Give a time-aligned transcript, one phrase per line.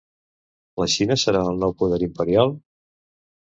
[0.83, 2.57] La Xina serà el nou poder imperial?